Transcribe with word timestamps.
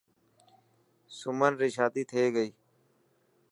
سمن 1.17 1.51
ري 1.61 1.69
شادي 1.77 2.03
ٿي 2.09 2.23
گئي. 2.35 2.49